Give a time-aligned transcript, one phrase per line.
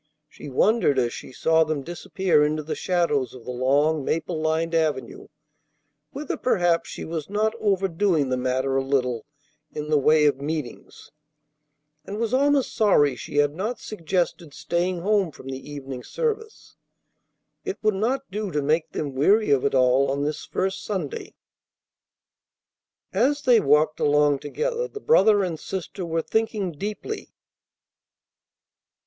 [0.27, 4.73] She wondered as she saw them disappear into the shadows of the long maple lined
[4.73, 5.27] avenue
[6.09, 9.27] whether perhaps she was not overdoing the matter a little
[9.71, 11.11] in the way of meetings,
[12.03, 16.77] and was almost sorry she had not suggested staying home from the evening service.
[17.63, 21.35] It would not do to make them weary of it all on this first Sunday.
[23.13, 27.29] As they walked along together, the brother and sister were thinking deeply.